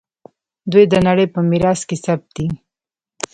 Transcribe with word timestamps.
دوی 0.71 0.83
د 0.91 0.93
نړۍ 1.07 1.25
په 1.33 1.39
میراث 1.49 1.81
کې 1.87 1.95
ثبت 2.05 2.29
دي. 2.37 2.47